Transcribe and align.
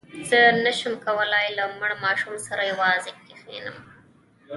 زه 0.29 0.39
نه 0.65 0.71
شم 0.79 0.93
کولای 1.05 1.47
له 1.57 1.63
مړ 1.79 1.91
ماشوم 2.03 2.35
سره 2.47 2.61
یوازې 2.71 3.11
کښېنم. 3.29 3.77